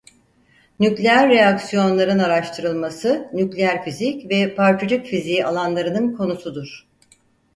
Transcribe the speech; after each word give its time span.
Nükleer 0.79 1.29
reaksiyonların 1.29 2.19
araştırılması 2.19 3.29
nükleer 3.33 3.83
fizik 3.83 4.29
ve 4.31 4.55
parçacık 4.55 5.05
fiziği 5.05 5.45
alanlarının 5.45 6.13
konusudur. 6.15 6.87